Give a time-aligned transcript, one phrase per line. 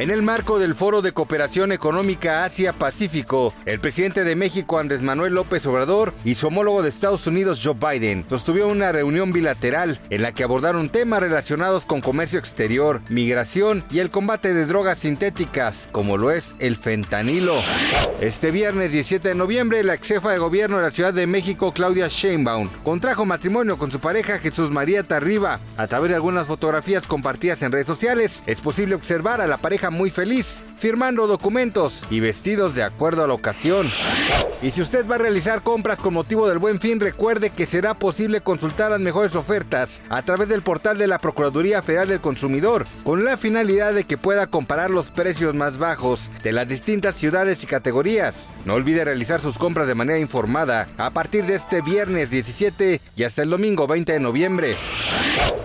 [0.00, 5.34] En el marco del Foro de Cooperación Económica Asia-Pacífico, el presidente de México Andrés Manuel
[5.34, 10.22] López Obrador y su homólogo de Estados Unidos Joe Biden sostuvieron una reunión bilateral en
[10.22, 15.86] la que abordaron temas relacionados con comercio exterior, migración y el combate de drogas sintéticas,
[15.92, 17.60] como lo es el fentanilo.
[18.22, 21.74] Este viernes 17 de noviembre, la ex jefa de gobierno de la Ciudad de México,
[21.74, 25.60] Claudia Sheinbaum, contrajo matrimonio con su pareja Jesús María Tarriba.
[25.76, 29.89] A través de algunas fotografías compartidas en redes sociales, es posible observar a la pareja
[29.90, 33.90] muy feliz, firmando documentos y vestidos de acuerdo a la ocasión.
[34.62, 37.94] Y si usted va a realizar compras con motivo del buen fin, recuerde que será
[37.94, 42.86] posible consultar las mejores ofertas a través del portal de la Procuraduría Federal del Consumidor,
[43.04, 47.62] con la finalidad de que pueda comparar los precios más bajos de las distintas ciudades
[47.62, 48.50] y categorías.
[48.66, 53.22] No olvide realizar sus compras de manera informada a partir de este viernes 17 y
[53.22, 54.76] hasta el domingo 20 de noviembre.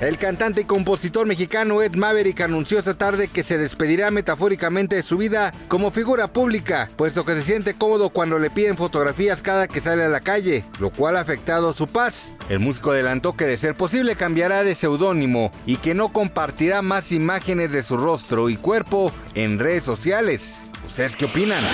[0.00, 5.02] El cantante y compositor mexicano Ed Maverick anunció esta tarde que se despedirá metafóricamente de
[5.02, 9.68] su vida como figura pública, puesto que se siente cómodo cuando le piden fotografías cada
[9.68, 12.32] que sale a la calle, lo cual ha afectado su paz.
[12.48, 17.12] El músico adelantó que de ser posible cambiará de seudónimo y que no compartirá más
[17.12, 20.56] imágenes de su rostro y cuerpo en redes sociales.
[20.86, 21.64] ¿Ustedes qué opinan?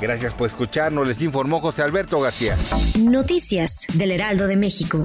[0.00, 2.56] Gracias por escucharnos, les informó José Alberto García.
[2.98, 5.04] Noticias del Heraldo de México.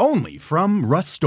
[0.00, 1.22] Only from Rust